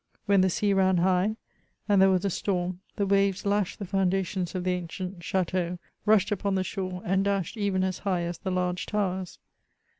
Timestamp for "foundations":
3.85-4.55